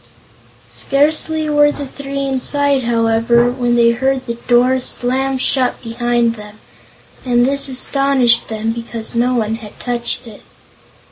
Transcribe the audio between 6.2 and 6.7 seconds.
them,